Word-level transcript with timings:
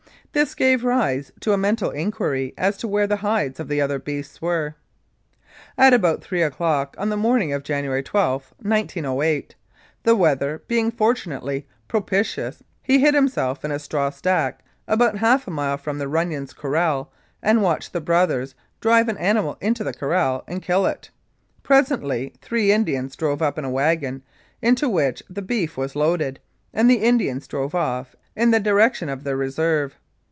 This 0.33 0.55
gave 0.55 0.85
rise 0.85 1.33
to 1.41 1.51
a 1.51 1.57
mental 1.57 1.89
inquiry 1.89 2.53
as 2.57 2.77
to 2.77 2.87
where 2.87 3.05
the 3.05 3.17
hides 3.17 3.59
of 3.59 3.67
the 3.67 3.81
other 3.81 3.99
beasts 3.99 4.41
were. 4.41 4.75
At 5.77 5.93
about 5.93 6.23
three 6.23 6.41
o'clock 6.41 6.95
on 6.97 7.09
the 7.09 7.17
morning 7.17 7.51
of 7.51 7.63
January 7.65 8.01
12, 8.01 8.53
1908, 8.61 9.55
the 10.03 10.15
weather 10.15 10.63
being 10.69 10.89
fortunately 10.89 11.67
propitious, 11.89 12.63
he 12.81 12.99
hid 12.99 13.13
himself 13.13 13.65
in 13.65 13.71
a 13.73 13.77
straw 13.77 14.09
stack 14.09 14.63
about 14.87 15.17
half 15.17 15.47
a 15.49 15.51
mile 15.51 15.77
from 15.77 15.97
the 15.97 16.07
Runnions' 16.07 16.53
corral 16.55 17.11
and 17.43 17.61
watched 17.61 17.91
the 17.91 17.99
brothers 17.99 18.55
drive 18.79 19.09
an 19.09 19.17
animal 19.17 19.57
into 19.59 19.83
the 19.83 19.93
corral 19.93 20.45
and 20.47 20.63
kill 20.63 20.85
it. 20.85 21.09
Presently 21.61 22.33
three 22.41 22.71
Indians 22.71 23.17
drove 23.17 23.41
up 23.41 23.57
in 23.59 23.65
a 23.65 23.69
wagon, 23.69 24.23
into 24.61 24.87
which 24.87 25.21
the 25.29 25.41
beef 25.41 25.75
was 25.75 25.93
loaded, 25.93 26.39
and 26.73 26.89
the 26.89 27.03
Indians 27.03 27.49
drove 27.49 27.75
off 27.75 28.15
in 28.33 28.51
the 28.51 28.61
direction 28.61 29.09
of 29.09 29.25
their 29.25 29.35
Reserve. 29.35 29.97